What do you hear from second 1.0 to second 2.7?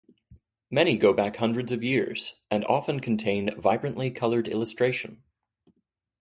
back hundreds of years and